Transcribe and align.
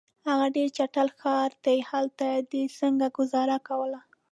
هغه 0.29 0.47
ډېر 0.55 0.69
چټل 0.77 1.07
ښار 1.19 1.49
دی، 1.65 1.77
هلته 1.89 2.27
دي 2.51 2.63
څنګه 2.79 3.07
ګذاره 3.17 3.57
کول؟ 3.67 3.93